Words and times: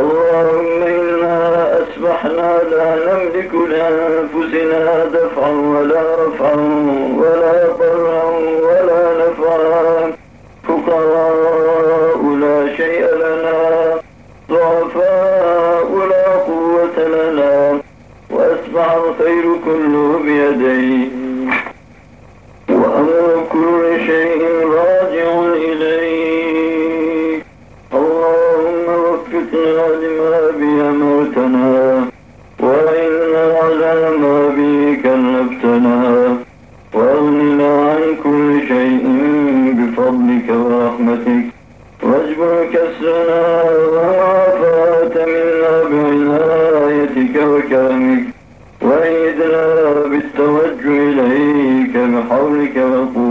اللهم 0.00 0.82
إنا 0.82 1.36
أصبحنا 1.82 2.50
لا 2.70 2.88
نملك 3.06 3.52
لأنفسنا 3.70 5.04
دفعا 5.04 5.52
ولا 5.74 6.02
رفعا 6.22 6.56
ولا 7.20 7.54
ضرا 7.80 8.24
ولا 8.66 9.02
نفعا. 9.22 10.12
فقراء 10.68 12.20
لا 12.42 12.58
شيء 12.76 13.04
لنا 13.22 13.58
ضعفاء 14.50 15.88
لا 16.10 16.26
قوة 16.48 16.96
لنا. 17.16 17.80
وأصبح 18.30 18.88
الخير 18.92 19.44
كله 19.64 20.20
بيديه 20.24 21.08
وأمر 22.70 23.44
كل 23.52 23.82
شيء 24.06 24.35
وعافاة 43.92 45.24
منا 45.26 45.82
بعنايتك 45.90 47.36
وكرمك 47.42 48.24
بالتوجه 50.10 50.88
إليك 51.08 51.96
بحولك 51.96 52.76
وقوتك 52.76 53.25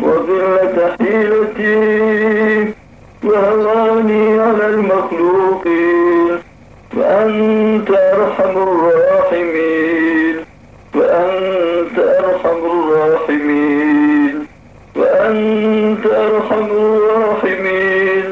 وقلة 0.00 0.76
حيلتي 0.98 1.76
وهواني 3.24 4.40
على 4.40 4.66
المخلوقين 4.66 6.30
وأنت 6.96 7.90
أرحم 7.90 8.54
الراحمين 8.68 10.36
وأنت 10.94 11.96
أرحم 11.98 12.60
الراحمين 12.76 14.34
وأنت 14.96 16.04
أرحم 16.06 16.68
الراحمين. 16.70 18.24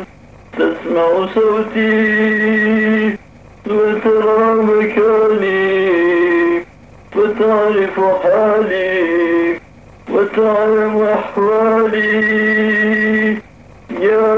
تسمع 0.53 1.09
صوتي 1.35 1.97
وترى 3.67 4.43
مكاني 4.71 5.67
وتعرف 7.17 7.97
حالي. 8.23 8.96
وتعلم 10.39 11.03
أحوالي 11.03 12.17
يا 14.01 14.35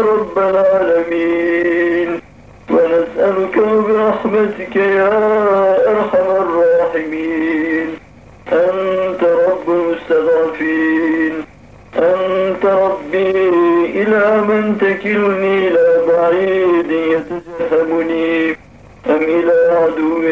رب 0.00 0.38
العالمين. 0.38 2.20
ونسألك 2.70 3.58
برحمتك 3.58 4.76
يا 4.76 5.12
أرحم 5.90 6.28
الراحمين. 6.44 7.88
أنت 8.52 9.22
رب 9.22 9.66
المستضعفين. 9.68 11.34
أنت 11.96 12.64
ربي 12.64 13.48
إلى 14.00 14.40
من 14.48 14.78
تكلني 14.80 15.68
إلى 15.68 15.86
بعيد 16.08 16.90
يتجهمني 16.90 18.56
أم 19.06 19.22
إلى 19.22 19.56
عدو 19.76 20.23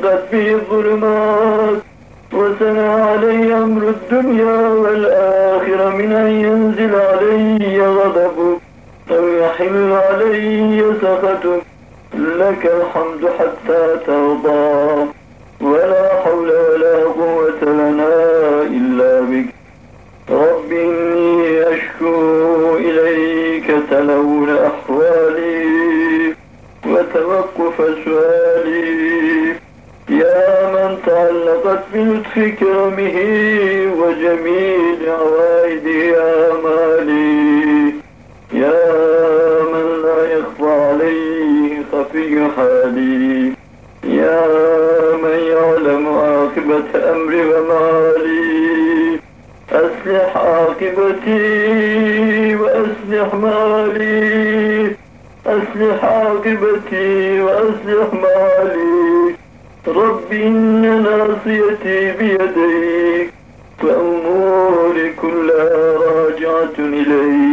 أشرقت 0.00 0.32
به 0.32 0.52
الظلمات. 0.52 1.78
وسنى 2.32 2.88
علي 2.88 3.54
أمر 3.54 3.88
الدنيا 3.88 4.68
والآخرة 4.68 5.88
من 5.88 6.12
أن 6.12 6.30
ينزل 6.30 6.94
علي 6.94 7.86
غضبك 7.86 8.60
أو 9.10 9.28
يحل 9.28 9.92
علي 9.92 10.84
سخطك 11.02 11.62
لك 12.14 12.62
الحمد 12.66 13.30
حتى 13.38 13.96
ترضى. 14.06 15.06
ولا 15.60 16.08
حول 16.24 16.50
ولا 16.50 17.04
قوة 17.04 17.62
لنا 17.62 18.12
إلا 18.62 19.20
بك. 19.20 19.46
رب 20.30 20.72
إني 20.72 21.62
أشكو 21.62 22.76
إليك 22.76 23.66
تلون 23.90 24.50
أحوالي. 24.50 26.34
وتوقف 26.86 27.76
سؤالي 28.04 29.54
يا 30.08 30.70
من 30.72 30.98
تعلقت 31.06 31.79
بلطف 31.94 32.34
كرمه 32.60 33.16
وجميل 33.98 35.08
عوائد 35.08 35.86
آمالي. 36.16 37.92
يا 38.52 38.82
من 39.72 39.86
لا 40.02 40.18
يخفى 40.32 40.70
عليه 40.70 41.82
خفي 41.92 42.48
حالي. 42.56 43.52
يا 44.04 44.46
من 45.22 45.38
يعلم 45.52 46.08
عاقبة 46.08 47.10
أمري 47.12 47.42
ومالي. 47.46 49.18
أصلح 49.72 50.36
عاقبتي 50.36 51.46
وأصلح 52.56 53.34
مالي. 53.34 54.96
أصلح 55.46 56.04
عاقبتي 56.04 57.40
وأصلح 57.40 58.08
مالي. 58.12 59.39
رب 59.88 60.32
إن 60.32 61.02
ناصيتي 61.02 62.12
بيديك 62.12 63.32
وأموري 63.82 65.12
كلها 65.12 65.96
راجعة 65.96 66.78
إليك. 66.78 67.49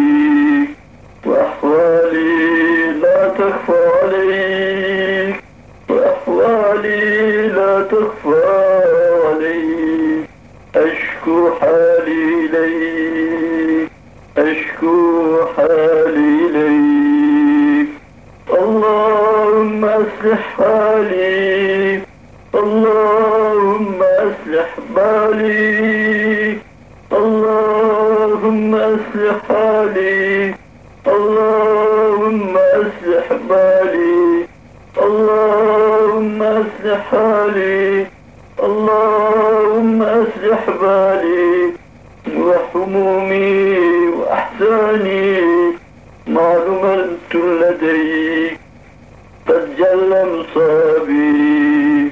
قد 49.48 49.76
جل 49.78 50.12
مصابي 50.26 52.12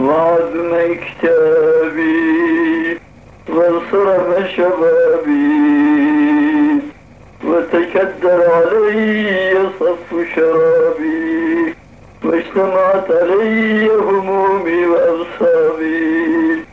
وعظم 0.00 0.72
كتابي 0.94 2.30
وانصرف 3.48 4.50
شبابي 4.56 5.60
وتكدر 7.44 8.40
علي 8.50 9.52
صف 9.80 10.34
شرابي 10.34 11.74
واجتمعت 12.24 13.10
علي 13.10 13.88
همومي 13.88 14.86
وأبصابي 14.86 16.64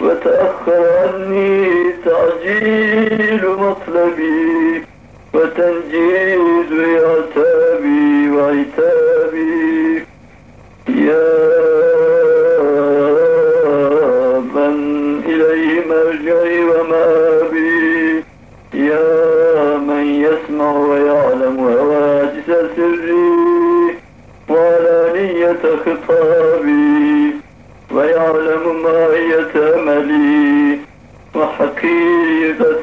وتأخر 0.00 0.84
عني 1.02 1.92
تعجيل 2.04 3.42
مطلبي 3.58 4.82
وتنجيز 5.34 6.72
عتابي 6.72 7.75
وعتابي 8.46 10.02
يا 10.88 11.26
من 14.54 14.76
إليه 15.26 15.84
مرجعي 15.88 16.64
ومآبي 16.64 18.24
يا 18.74 19.76
من 19.76 20.04
يسمع 20.24 20.72
ويعلم 20.72 21.58
هواجس 21.58 22.46
سري. 22.76 23.96
وعلانية 24.48 25.62
خطابي. 25.86 27.30
ويعلم 27.90 28.82
ماهية 28.82 29.74
أملي 29.74 30.78
وحقيقة 31.34 32.75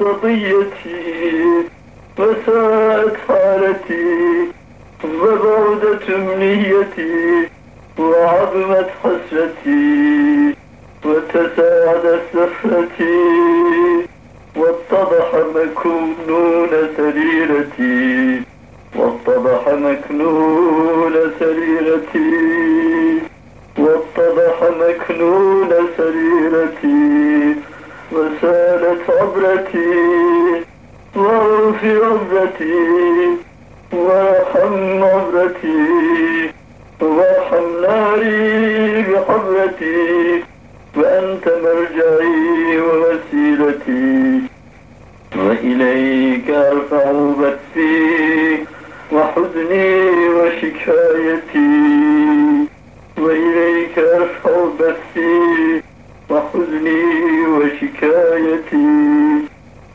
قضيتي 0.00 1.02
وساءت 2.18 3.16
حالتي 3.28 4.46
وبعدت 5.04 6.10
أمنيتي 6.10 7.48
وعظمت 7.98 8.88
حسرتي 9.02 10.54
وتساعدت 11.04 12.22
سفرتي 12.32 13.18
واتضح 14.56 15.28
مكنون 15.54 16.70
سريرتي 16.96 18.42
واتضح 18.96 19.62
مكنون 19.68 21.14
سريرتي 21.40 22.30
واتضح 23.78 24.56
مكنون 24.80 25.70
سريرتي. 25.96 27.61
وسالت 28.12 29.10
عبرتي 29.10 30.64
واغفر 31.16 32.04
عبرتي 32.04 32.74
وارحم 33.92 35.02
عبرتي 35.04 36.50
وارحم 37.00 37.66
ناري 37.82 39.02
بحبرتي 39.02 40.42
وأنت 40.96 41.48
مرجعي 41.64 42.80
ووسيلتي 42.80 44.40
وإليك 45.36 46.50
أرفع 46.50 47.12
بثي 47.12 48.64
وحزني 49.12 50.28
وشكايتي 50.28 51.70
وإليك 53.18 53.98
أرفع 53.98 54.64
بثي 54.80 55.82
وحزني 56.32 57.02
وشكايتي 57.46 58.88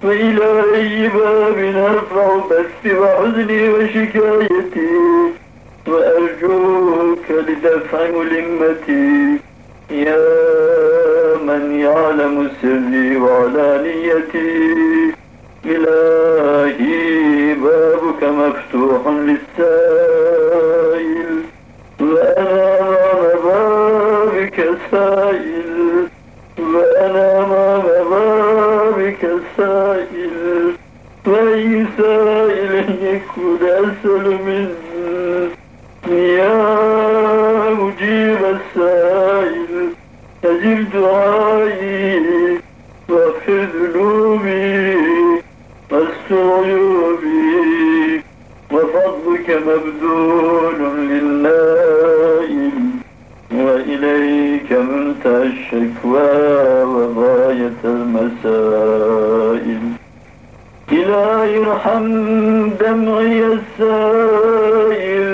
وإلى 0.03 0.49
أي 0.75 1.07
باب 1.07 1.57
أرفع 1.75 2.27
بثي 2.49 2.91
وحزني 2.97 3.69
وشكايتي 3.69 4.93
وأرجوك 5.87 7.25
لدفع 7.29 8.01
ملمتي 8.15 9.09
يا 9.91 10.25
من 11.47 11.63
يعلم 11.79 12.35
سري 12.61 13.17
وعلانيتي 13.17 14.51
إلهي 15.65 17.53
بابك 17.53 18.21
مفتوح 18.23 19.01
للسائل. 19.07 20.47
وأنا 22.01 23.33
أمام 23.33 23.77
بابك 24.37 24.57
سائل 24.91 25.56
وأنا 26.77 27.41
أمام 27.41 27.83
بابك 28.09 29.29
سائل 29.57 30.73
وأي 31.27 31.85
سائل 31.97 32.95
يكون 33.01 33.59
أسأل 33.63 34.37
مني 34.45 36.27
يا 36.37 37.73
مجيب 37.73 38.37
السائل 38.57 39.89
أجب 40.45 40.85
دعائي 40.93 42.21
واغفر 43.09 43.67
ذنوبي 43.75 44.97
واستر 45.91 46.63
عيوبي 46.63 48.21
وفضلك 48.71 49.49
مبذول 49.67 50.79
للنائل 51.09 52.71
وإليك 53.65 54.69
منتهى 54.71 55.43
الشكوى 55.43 56.31
وغاية 56.83 57.81
المسائل. 57.85 59.83
إلهي 60.91 61.57
ارحم 61.57 62.05
دمعي 62.69 63.39
السائل 63.57 65.29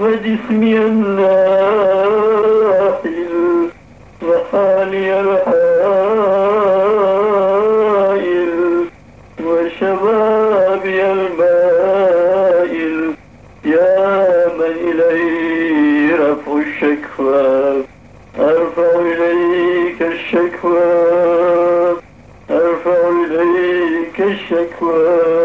وجسمي 0.00 0.74
الناحل 0.78 1.30
وحالي 4.22 5.08
الحائل. 5.20 6.69
الشكوى 17.20 17.84
أرفع 18.38 19.00
إليك 19.00 20.02
الشكوى. 20.02 20.80
أرفع 22.50 23.08
إليك 23.30 24.20
الشكوى. 24.20 25.39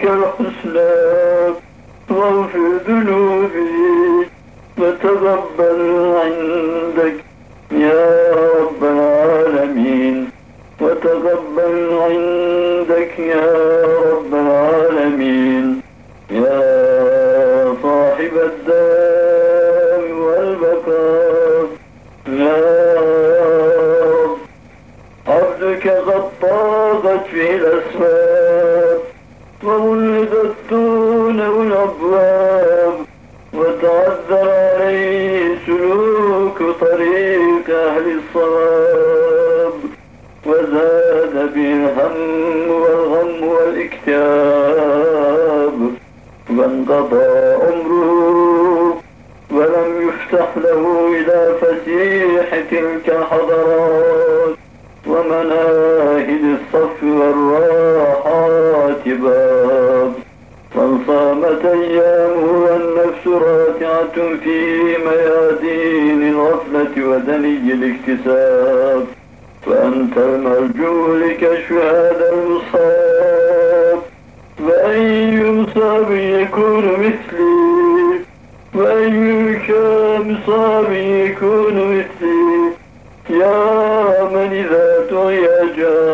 Hüsnü 0.00 0.89
الصواب 38.20 39.72
وزاد 40.46 41.34
به 41.54 41.70
الهم 41.72 42.70
والغم 42.70 43.32
والاكتئاب. 43.48 44.70
وانقضى 46.50 47.54
عمره 47.54 48.96
ولم 49.50 50.08
يفتح 50.08 50.48
له 50.56 50.82
إلى 51.08 51.38
فسيح 51.60 52.48
تلك 52.70 53.06
الحضارات 53.08 53.69
الاكتساب 67.69 69.05
فأنت 69.65 70.17
المرجو 70.17 71.15
لكشف 71.15 71.71
هذا 71.71 72.33
المصاب 72.33 73.99
فأي 74.57 75.51
مصاب 75.51 76.11
يكون 76.11 76.85
مثلي 76.85 78.19
وأي 78.75 79.09
مصاب 80.19 80.91
يكون 80.91 81.75
مثلي 81.97 82.71
يا 83.29 84.23
من 84.23 84.51
إذا 84.51 85.05
تعي 85.09 85.45
أجاب 85.45 86.08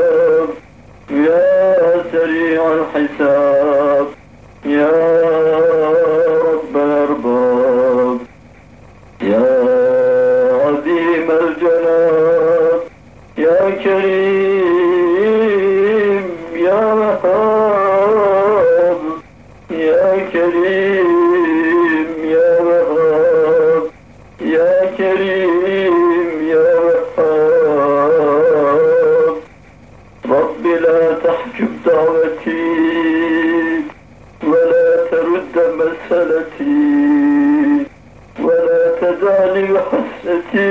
بحسنتي 39.62 40.66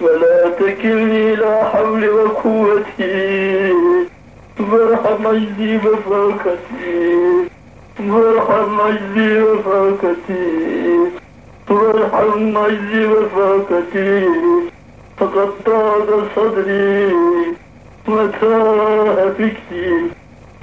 ولا 0.00 0.50
تكلني 0.50 1.34
إلى 1.34 1.70
حول 1.72 2.08
وقوتي 2.08 3.72
وارحم 4.60 5.26
عجزي 5.26 5.76
وفاقتي. 5.76 7.18
وارحم 8.00 8.80
عجزي 8.80 9.42
وفاقتي. 9.42 10.46
وارحم 11.70 12.58
عجزي 12.58 13.06
وفاقتي. 13.06 14.28
فقد 15.16 15.50
طال 15.66 16.26
صدري. 16.36 17.14
وتاه 18.08 19.30
فكري 19.30 20.10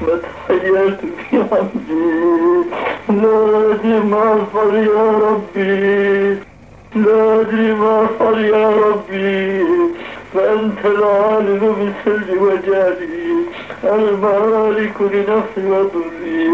وتحيات 0.01 1.00
في 1.00 1.44
حمدي 1.44 2.05
لا 3.10 4.00
ما 4.00 4.34
أفعل 4.34 4.75
يا 4.75 5.12
ربي. 5.12 6.54
لا 6.95 7.41
أدري 7.41 7.73
ما 7.73 8.03
أفعل 8.05 8.45
يا 8.45 8.69
ربي 8.69 9.65
فأنت 10.33 10.85
العالم 10.85 11.75
بالسر 12.05 12.43
وجاري 12.43 13.35
المالك 13.83 15.01
لنفسي 15.01 15.65
وضري 15.71 16.49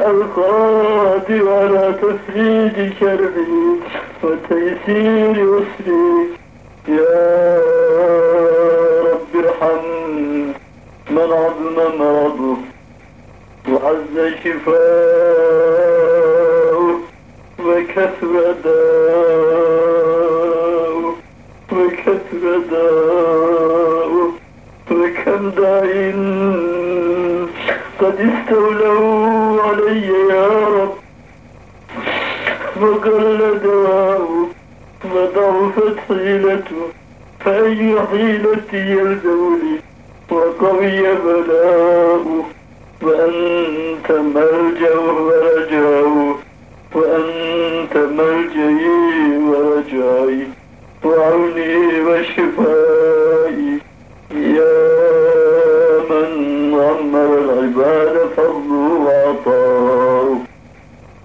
القادر 0.00 1.52
على 1.52 1.94
تفريج 2.02 2.92
كربي 3.00 3.80
وتيسير 4.22 5.58
أسري 5.58 6.28
يا 6.88 7.60
رب 9.02 9.44
ارحم 9.44 9.84
من 11.10 11.32
عظم 11.32 11.76
مرضه 11.98 12.56
وعز 13.68 14.32
شفاؤه 14.44 16.17
وكثر 17.68 18.34
داؤه 19.88 20.24
وكثر 21.72 22.44
داؤه 22.70 24.32
وكم 24.90 25.42
داء 25.50 25.88
قد 28.00 28.16
استولوا 28.20 29.62
علي 29.62 30.06
يا 30.30 30.46
رب 30.68 30.94
وقل 32.82 33.40
دواؤه 33.62 34.48
وضعفت 35.14 35.96
حيلته 36.08 36.80
فأي 37.40 38.00
حيلة 38.10 38.72
يلزمني 38.72 39.76
وقوي 40.30 41.00
بلاؤه 41.24 42.44
وأنت 43.02 44.08
ملجأه 44.10 45.22
ورجاؤه 45.26 46.38
وأنت 46.94 47.94
ملجئي 47.96 48.86
ورجائي 49.48 50.42
وعوني 51.04 51.74
وشفائي. 52.06 53.70
يا 54.30 54.78
من 56.10 56.30
عمر 56.84 57.30
العباد 57.38 58.14
فضله 58.36 58.88
وعطاؤه 59.06 60.38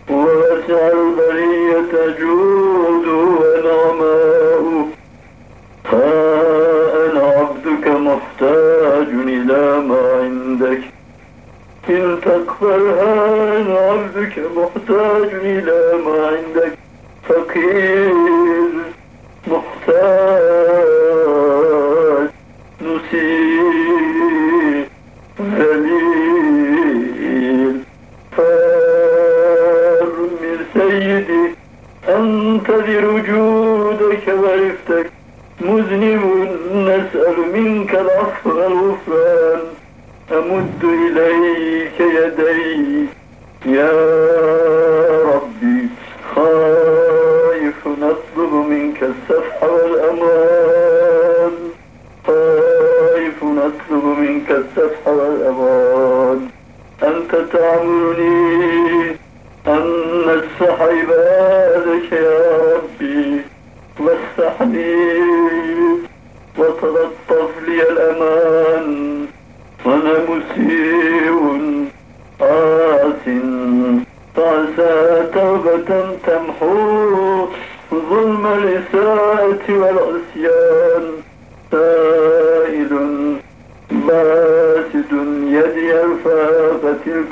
ووسع 0.09 0.81
البرية 0.99 1.93
جوده 2.19 3.17
ونعماؤه 3.39 4.87
ها 5.91 6.11
أنا 7.05 7.23
عبدك 7.37 7.85
محتاج 7.87 9.07
إلى 9.27 9.63
ما 9.89 10.02
إن 11.89 12.19
تقبلها 12.21 13.57
أنا 13.57 13.79
عبدك 13.79 14.39
محتاج 14.55 15.29
إلى 15.33 15.99
ما 16.05 16.27
عندك. 16.27 16.77
فقير 17.29 18.13
محتاج. 19.47 20.43
نسير. 22.81 23.63
ذليل. 25.41 26.23
فار 28.37 30.11
من 30.41 30.57
سيدي. 30.73 31.45
أنتظر 32.09 33.19
جودك 33.19 34.25
ورفتك 34.27 35.11
مذنب 35.61 36.23
نسأل 36.73 37.37
منك 37.53 37.95
العفو 37.95 38.49
والغفران. 38.49 39.42
أمد 40.33 40.83
إليك 40.83 41.99
يدي 41.99 43.05
يا 43.65 43.91
ربي 45.33 45.87
خائف 46.35 47.87
نطلب 47.87 48.53
منك 48.69 49.03
السفح 49.03 49.63
والأمان 49.63 51.51
خائف 52.27 53.43
نطلب 53.43 54.05
منك 54.19 54.51
السفح 54.51 55.07
والأمان 55.07 56.47
أنت 57.03 57.35
تعمرني 57.53 59.15
أن 59.67 59.85
نسح 60.27 60.81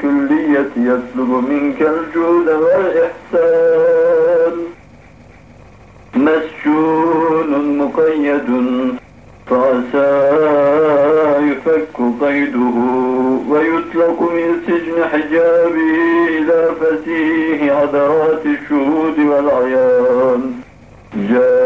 الكلية 0.04 0.72
يطلب 0.78 1.30
منك 1.50 1.82
الجود 1.82 2.48
والإحسان. 2.50 4.12
مسجون 6.16 7.78
مقيد 7.78 8.50
فعسى 9.48 10.12
يفك 11.52 11.98
قيده 12.22 12.78
ويطلق 13.50 14.20
من 14.22 14.62
سجن 14.68 14.98
حجابه 15.12 15.94
إلى 16.28 16.60
فسيح 16.82 17.58
عذرات 17.76 18.46
الشهود 18.46 19.20
والعيان. 19.20 20.42
جائع 21.16 21.62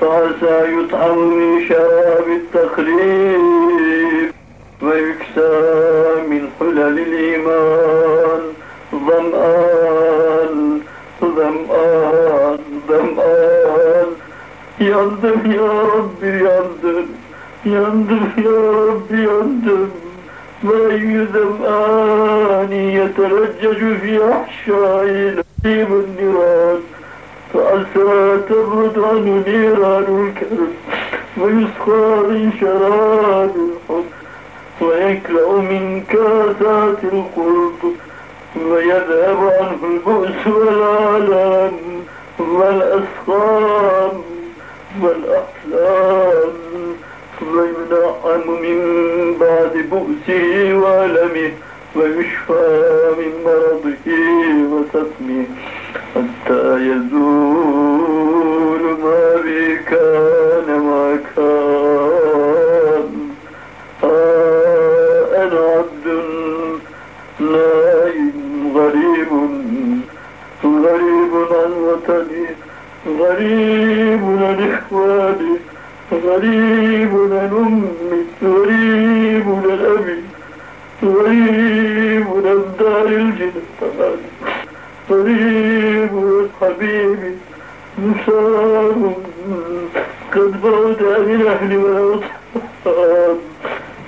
كاسا 0.00 0.68
يطعم 0.68 1.18
من 1.18 1.64
شراب 1.68 2.26
التخريب 2.28 3.61
من 6.30 6.42
حلل 6.60 6.98
الإيمان. 6.98 8.42
ظمآن 8.92 10.80
ظمآن 11.20 12.58
ظمآن. 12.88 14.08
yandım 14.80 15.40
ya 15.52 15.68
Rabbi 15.92 16.30
yandım 16.44 17.06
yandım 17.64 18.24
ya 18.36 18.58
Rabbi 18.86 19.20
yandım 19.20 19.90
وأي 20.64 21.26
ذمآن 21.34 22.72
يترجج 22.72 23.80
في 24.02 24.12
أحشاء 24.32 25.04
نسيم 25.38 25.90
النيران. 26.02 26.80
فعسى 27.52 28.38
تبرد 28.48 28.96
عنه 28.98 29.42
نيران 29.46 30.08
الكرب. 30.22 30.72
ويسقى 31.40 32.04
من 32.28 32.52
شراب 32.60 33.54
الحب. 33.56 34.21
ويكلأ 34.82 35.52
من 35.58 36.02
كاسات 36.08 37.04
القرب 37.04 37.92
ويذهب 38.66 39.38
عنه 39.60 39.78
البؤس 39.92 40.46
والآلام 40.46 41.72
والأسقام 42.38 44.22
والأحلام 45.02 46.52
وينعم 47.42 48.46
من 48.62 48.78
بعد 49.40 49.72
بؤسه 49.90 50.74
وألمه 50.74 51.52
ويشفى 51.96 53.10
من 53.18 53.32
مرضه 53.44 54.06
وسقمه 54.72 55.44
حتى 56.14 56.76
يزول 56.76 58.82
ما 58.82 59.36
به 59.44 59.76
كان 59.90 60.68
ما 60.80 61.18
كان. 61.36 61.81
نائم 67.42 68.32
غريب 68.76 69.30
غريب 70.64 71.32
عن 71.52 71.72
وطني 71.72 72.46
غريب 73.20 74.22
عن 74.42 74.58
غريب 76.12 77.12
عن 77.32 77.82
غريب 78.42 79.46
عن 79.46 80.22
غريب 81.02 82.26
عن 82.28 82.46
الجنان 82.46 83.52
غريب 85.10 86.10
عن 86.14 86.48
حبيبي 86.60 87.34
قد 90.34 90.62
بعد 90.62 90.98
عن 91.02 91.26
الأهل 91.40 91.76
والأصحاب 91.76 93.38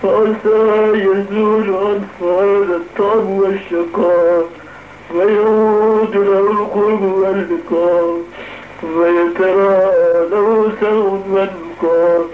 فعسى 0.05 0.93
يزول 0.95 1.69
عن 1.77 2.01
هذا 2.21 2.77
الطعم 2.77 3.31
والشقاء 3.39 4.45
ويعود 5.15 6.17
له 6.17 6.51
القرب 6.51 7.03
واللقاء 7.03 8.19
ويترى 8.97 9.91
له 10.31 10.73
سوء 10.81 11.23
والنقاء 11.31 12.25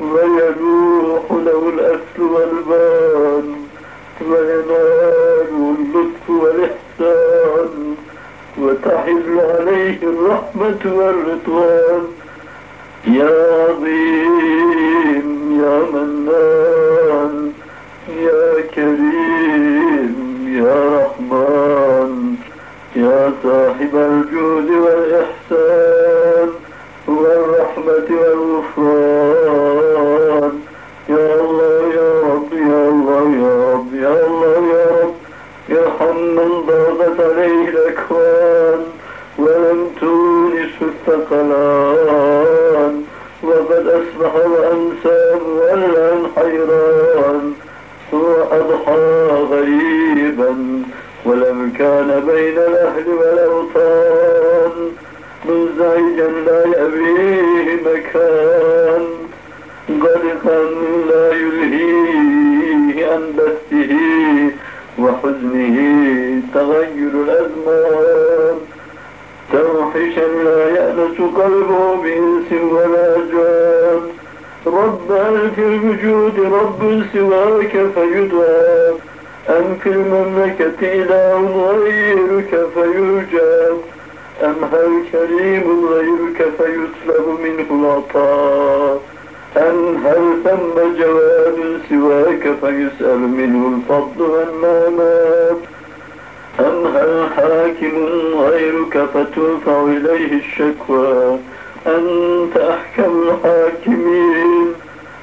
ويلوح 0.00 1.22
له 1.30 1.68
الأسل 1.68 2.22
والبان 2.22 3.54
وينال 4.30 5.48
اللطف 5.50 6.30
والإحسان 6.30 7.94
وتحل 8.58 9.40
عليه 9.40 9.98
الرحمة 10.02 10.82
والرضوان 10.84 12.04
يا 13.06 13.66
عظيم 13.68 15.60
يا 15.62 15.78
منان 15.92 16.75
كريم 18.76 20.12
يا 20.64 20.78
رحمن 20.98 22.12
يا 22.96 23.32
صاحب 23.42 23.94
الجود 23.94 24.70
والإحسان 24.70 26.48
والرحمة 27.08 28.08
والغفران. 28.20 29.34
يا 31.08 31.40
الله 31.40 31.80
يا 31.94 32.10
رب 32.32 32.52
يا 32.52 32.88
الله 32.88 33.24
يا 33.44 33.54
رب 33.72 33.94
يا 33.94 34.26
الله 34.26 34.58
يا 34.74 34.86
رب 35.02 35.14
ارحم 35.70 36.16
من 36.16 36.50
ضاقت 36.66 37.20
عليه 37.20 37.68
الأكوان. 37.68 38.80
ولم 39.38 39.80
تونس 40.00 40.74
الثقلان. 40.82 42.94
وقد 43.42 43.86
أصبح 43.98 44.32
وأمسى 44.34 45.18
مولى 45.46 46.08
حيران. 46.36 47.05
وأضحى 48.56 49.26
غريبا 49.50 50.82
ولم 51.24 51.72
كان 51.78 52.22
بين 52.26 52.58
الأهل 52.58 53.08
والأوطان. 53.08 54.92
منزعجا 55.48 56.28
لا 56.46 56.60
يأبيه 56.66 57.80
مكان. 57.86 59.04
غرقا 60.02 60.62
لا 61.10 61.32
يلهيه 61.32 63.12
عن 63.12 63.32
بثه 63.38 63.92
وحزنه 64.98 65.76
تغير 66.54 67.12
الأزمان. 67.24 68.56
توحشا 69.52 70.26
لا 70.44 70.68
يأنس 70.68 71.18
قلبه 71.36 71.94
بإنس 72.02 72.52
ولا 72.72 73.16
جان. 73.32 74.15
رب 74.66 75.12
هل 75.12 75.50
في 75.56 75.62
الوجود 75.62 76.40
رب 76.40 77.02
سواك 77.12 77.72
فيدعى 77.94 78.92
أم 79.48 79.76
في 79.82 79.88
المملكة 79.90 80.80
إله 80.82 81.70
غيرك 81.70 82.68
فيرجى 82.74 83.76
أم 84.42 84.54
هل 84.72 85.02
كريم 85.12 85.86
غيرك 85.92 86.52
فيسلب 86.58 87.26
منه 87.42 87.66
العطاء. 87.70 89.00
أم 89.56 89.96
هل 90.06 90.42
ثم 90.44 91.00
جواد 91.00 91.80
سواك 91.88 92.42
فيسأل 92.60 93.18
منه 93.18 93.76
الفضل 93.76 94.22
والنعمات 94.22 95.58
أم 96.60 96.86
هل 96.86 97.26
حاكم 97.36 97.96
غيرك 98.38 99.08
فترفع 99.14 99.84
إليه 99.84 100.32
الشكوى. 100.38 101.38
أنت 101.86 102.56
أحكم 102.56 103.22
الحاكمين. 103.22 104.72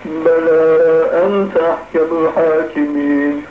بلى 0.05 1.09
أنت 1.25 1.57
أحكم 1.57 2.25
الحاكمين. 2.25 3.41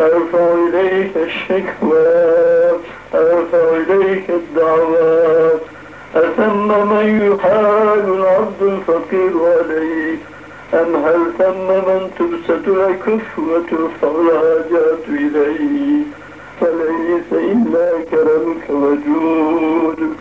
أرفع 0.00 0.54
إليك 0.68 1.16
الشكوى. 1.16 2.70
أرفع 3.14 3.76
إليك 3.76 4.24
الدعوات 4.30 5.60
أثم 6.14 6.68
من 6.68 7.32
يحال 7.32 8.04
العبد 8.04 8.62
الفقير 8.62 9.32
عليه 9.44 10.16
أم 10.74 10.96
هل 10.96 11.20
ثم 11.38 11.68
من 11.68 12.10
تبسط 12.18 12.68
الأكف 12.68 13.38
وترفع 13.38 14.20
الحاجات 14.20 15.04
إليه 15.08 16.02
فليس 16.60 17.32
إلا 17.32 17.90
كرمك 18.10 18.70
وجودك 18.70 20.16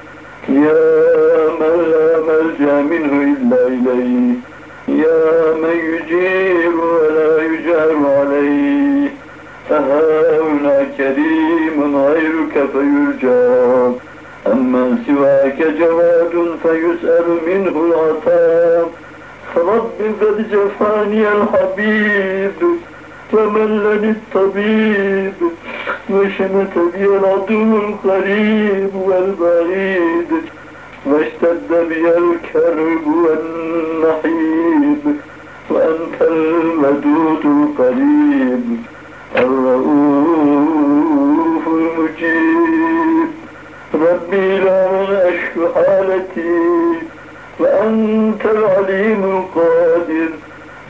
يا 0.48 1.50
من 1.60 1.76
لا 1.92 2.20
ملجأ 2.28 2.82
منه 2.82 3.36
إلا 3.38 3.68
إليه. 3.68 4.34
يا 4.88 5.54
من 5.54 5.78
يجير 5.94 6.76
ولا 6.76 7.44
يجار 7.44 7.92
عليه. 8.18 9.10
فهاهنا 9.70 10.84
كريم 10.98 11.96
غيرك 11.96 12.70
فيرجى. 12.72 13.98
أما 14.48 14.98
سواك 15.08 15.58
جواد 15.80 16.58
فيسأل 16.64 17.28
منه 17.48 17.76
العطاء. 17.86 18.90
رب 19.58 19.92
قد 20.22 20.38
جفاني 20.52 21.28
الحبيب 21.32 22.60
فملني 23.32 24.10
الطبيب. 24.10 25.34
وشمت 26.12 26.76
بي 26.94 27.06
العدو 27.06 27.78
القريب 27.78 28.96
والبعيد 28.96 30.32
واشتد 31.06 31.70
بي 31.90 32.06
الكرب 32.18 33.06
والنحيب. 33.24 35.04
وأنت 35.70 36.22
المدود 36.22 37.46
القريب 37.46 38.66
الرؤوف 39.36 40.84
المجيب. 41.68 43.30
ربي 43.94 44.58
لا 44.58 45.30
أشكو 45.30 45.64
حالتي 45.76 46.60
وأنت 47.60 48.44
العليم 48.46 49.24
القادر. 49.24 50.32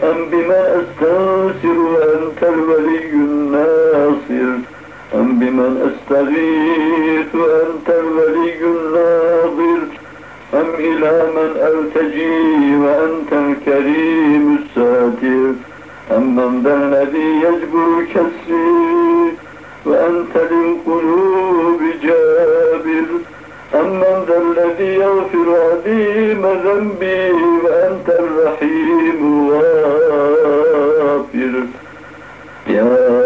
أم 0.04 0.18
بما 0.32 0.62
أستنصر 0.80 1.78
وأنت 1.80 2.44
الولي 2.44 3.06
الناصر. 3.10 4.69
أم 5.16 5.40
بمن 5.40 5.74
أستغيث 5.90 7.36
وأنت 7.36 7.90
الولي 7.90 8.66
الناظر؟ 8.66 9.82
أم 10.54 10.70
إلى 10.80 11.12
من 11.36 11.52
ألتجي 11.58 12.76
وأنت 12.76 13.34
الكريم 13.34 14.58
الساتر؟ 14.58 15.54
أم 16.18 16.36
من 16.36 16.62
ذا 16.64 16.74
الذي 16.76 17.30
يجبر 17.46 18.04
كسري 18.14 19.34
وأنت 19.86 20.36
للقلوب 20.52 21.80
جابر؟ 22.04 23.06
أمن 23.76 24.26
ذا 24.28 24.38
الذي 24.42 24.94
يغفر 24.94 25.48
عظيم 25.72 26.42
ذنبي 26.46 27.32
وأنت 27.64 28.10
الرحيم 28.20 29.50
غافر؟ 29.52 31.54
يا 32.68 33.19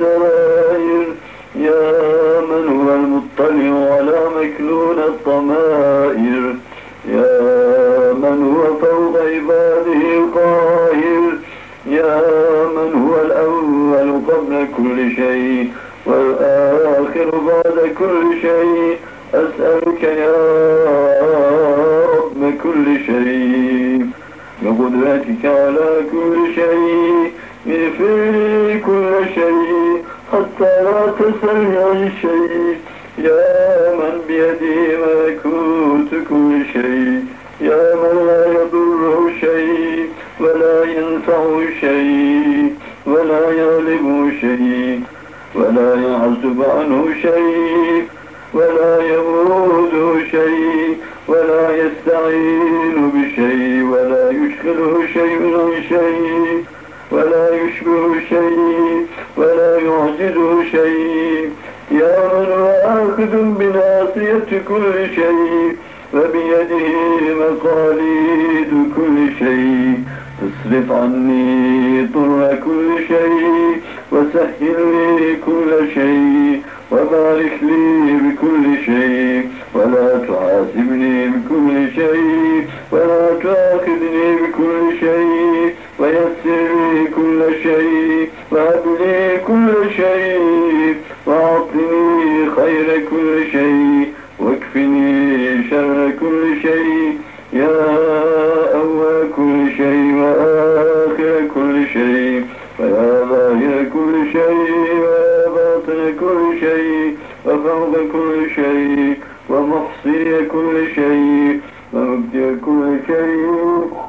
السرائر 0.00 1.06
يا 1.56 2.40
من 2.40 2.64
هو 2.68 2.94
المطلع 2.94 3.94
على 3.94 4.20
مكنون 4.36 4.98
الضمائر 4.98 6.54
يا 7.08 8.12
من 8.12 8.38
هو 8.52 8.62
فوق 8.80 9.20
عباده 9.22 10.00
القاهر؟ 10.18 11.32
يا 11.86 12.20
من 12.76 12.90
هو 13.02 13.14
الأول 13.22 14.08
قبل 14.28 14.66
كل 14.76 15.10
شيء؟ 15.16 15.70
والآخر 16.06 17.30
بعد 17.46 17.78
كل 17.98 18.40
شيء؟ 18.42 18.96
أسألك 19.34 20.02
يا 20.02 20.36
رب 22.14 22.52
كل 22.62 22.86
شيء. 23.06 24.06
بقدرتك 24.62 25.44
على 25.44 25.90
كل 26.12 26.54
شيء 26.54 27.32
اغفر 27.68 28.80
كل 28.86 29.24
شيء. 29.34 29.69
لا 30.60 31.12
تسألني 31.18 31.78
عن 31.78 32.10
شيء 32.20 32.76
يا 33.18 33.94
من 33.94 34.20
بيده 34.28 34.98
ملكوت 35.04 36.10
كل 36.28 36.62
شيء. 36.72 37.24
يا 37.60 37.94
من 37.94 38.26
لا 38.26 38.46
يضره 38.46 39.30
شيء 39.40 40.08
ولا 40.40 40.84
ينفع 40.84 41.60
شيء 41.80 42.74
ولا 43.06 43.50
يغلب 43.50 44.32
شيء 44.40 45.00
ولا 45.54 45.94
يعزب 45.94 46.64
عنه 46.76 47.06
شيء 47.22 48.06
ولا 48.54 49.02
يموت 49.14 49.92
شيء 50.30 50.96
ولا 51.28 51.76
يستعين 51.76 53.10
بشيء 53.14 53.82
ولا 53.84 54.30
يشغله 54.30 55.06
شيء 55.12 55.58
عن 55.58 55.82
شيء 55.88 56.64
ولا 57.10 57.54
يشبه 57.54 58.20
شيء 58.28 59.06
ولا 59.40 59.76
يعجزه 59.76 60.64
شيء. 60.70 61.50
يا 61.90 62.16
من 62.32 62.52
هو 62.52 62.70
آخذ 62.84 63.32
بناصية 63.58 64.50
كل 64.68 65.14
شيء 65.14 65.76
وبيده 66.14 66.88
مقاليد 67.40 68.72
كل 68.96 69.16
شيء. 69.38 69.94
أصرف 70.46 70.92
عني 70.92 72.02
ضر 72.14 72.58
كل 72.64 72.88
شيء 73.08 73.80
وسهل 74.12 74.78
لي 75.20 75.36
كل 75.46 75.70
شيء 75.94 76.62
وبارك 76.92 77.56
لي 77.62 78.12
بكل 78.24 78.64
شيء. 78.86 79.48
ولا 79.74 80.08
تعاتبني 80.28 81.28
بكل 81.28 81.88
شيء 81.94 82.64
ولا 82.92 83.22
تؤاخذني 83.42 84.26
بكل 84.40 84.98
شيء. 85.00 85.74
ويسر 85.98 86.70
لي 86.92 87.04
كل 87.16 87.40
شيء 87.62 88.28
وهب 88.52 88.84
لي 89.00 89.29
خير 92.70 93.02
كل 93.10 93.46
شيء 93.52 94.12
واكفني 94.38 95.70
شر 95.70 96.10
كل 96.20 96.62
شيء. 96.62 97.18
يا 97.52 97.74
أول 98.74 99.28
كل 99.36 99.60
شيء 99.76 100.14
وآخر 100.20 101.34
كل 101.54 101.86
شيء. 101.92 102.44
ويا 102.78 103.24
ظاهر 103.30 103.84
كل 103.94 104.14
شيء 104.32 104.70
ويا 105.02 105.48
باطن 105.54 106.02
كل 106.20 106.42
شيء. 106.60 107.16
وفوق 107.46 107.94
كل 108.12 108.50
شيء 108.54 109.14
ومحصي 109.50 110.44
كل 110.54 110.76
شيء. 110.94 111.60
ومبدع 111.92 112.50
كل 112.66 112.96
شيء 113.06 113.46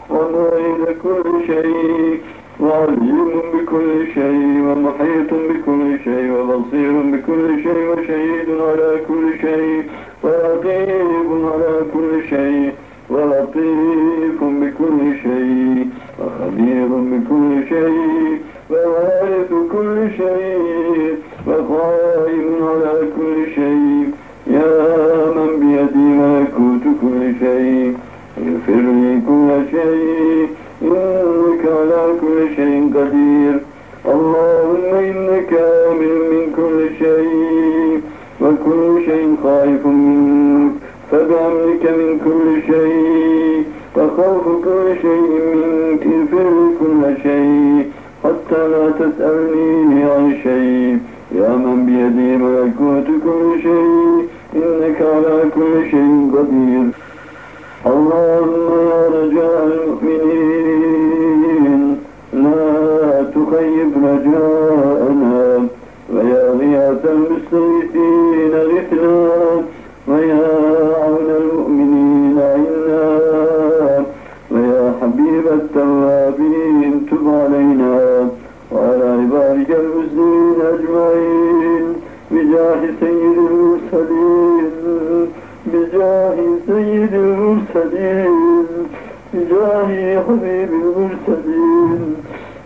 ومعيد 0.10 0.84
كل 1.04 1.32
شيء. 1.48 2.22
وعليم 2.62 3.32
بكل 3.54 4.08
شيء 4.14 4.62
ومحيط 4.68 5.32
بكل 5.34 6.00
شيء 6.04 6.32
وبصير 6.32 6.94
بكل 7.12 7.64
شيء 7.64 7.84
وشهيد 7.92 8.50
على 8.62 9.02
كل 9.08 9.40
شيء 9.42 9.84
ورقيب 10.24 11.30
على 11.54 11.74
كل 11.94 12.12
شيء 12.30 12.72
ولطيف 13.10 14.40
بكل 14.44 15.00
شيء 15.24 15.88
وخبير 16.20 16.88
بكل 16.88 17.68
شيء 17.70 18.40
ووارث 18.70 19.52
كل 19.72 19.98
شيء 20.18 21.16
وقائم 21.48 22.48
على 22.64 22.94
كل 23.18 23.52
شيء. 23.56 24.12
يا 24.48 24.70
من 25.36 25.52
بيدي 25.60 26.08
ملكوت 26.20 26.86
كل 27.02 27.22
شيء 27.40 27.98
اغفر 28.38 28.82
لي 29.02 29.22
كل 29.28 29.50
شيء. 29.72 30.48
شيء 32.56 32.92
قدير. 32.96 33.56
اللهم 34.06 34.92
إنك 35.10 35.52
آمن 35.54 36.14
من 36.32 36.44
كل 36.58 36.80
شيء 37.00 38.02
وكل 38.42 39.06
شيء 39.06 39.36
خائف 39.44 39.86
منك. 39.86 40.72
فبأمنك 41.12 41.84
من 42.00 42.20
كل 42.26 42.74
شيء 42.74 43.64
وخوف 43.98 44.46
كل 44.66 44.88
شيء 45.02 45.32
منك 45.56 46.04
اغفر 46.08 46.54
كل 46.80 47.02
شيء. 47.24 47.61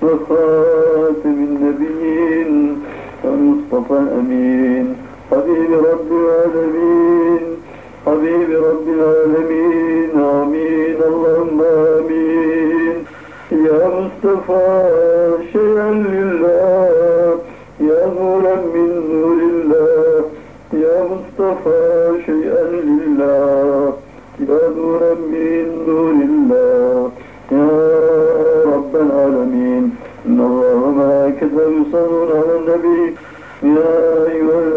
وخاتم 0.05 1.37
النبيين 1.49 2.81
المصطفى 3.25 3.93
الأمين 3.93 4.95
حبيب 5.31 5.71
رب 5.73 6.09
العالمين 6.11 7.41
حبيب 8.05 8.49
رب 8.69 8.87
العالمين 8.97 10.09
آمين 10.19 10.97
اللهم 11.09 11.61
آمين. 11.61 12.95
يا 13.51 13.81
مصطفى 13.87 14.67
النبي 32.75 33.15
يا 33.63 34.27
أيها 34.27 34.74